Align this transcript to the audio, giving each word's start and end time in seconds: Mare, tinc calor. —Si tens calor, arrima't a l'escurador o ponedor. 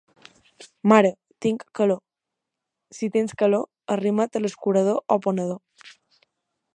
Mare, 0.91 1.11
tinc 1.45 1.65
calor. 1.79 1.99
—Si 2.99 3.09
tens 3.17 3.37
calor, 3.43 3.69
arrima't 3.97 4.39
a 4.39 4.41
l'escurador 4.43 5.01
o 5.17 5.23
ponedor. 5.27 5.89